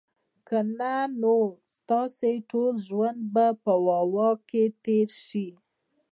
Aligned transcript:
که 0.47 0.59
نه 0.79 0.95
نو 1.21 1.37
ستاسو 1.77 2.31
ټول 2.49 2.73
ژوند 2.87 3.19
به 3.33 3.45
په 3.63 3.73
"واه، 3.85 4.05
واه" 4.13 4.35
کي 4.49 4.63
تیر 4.83 5.09
سي 5.27 5.47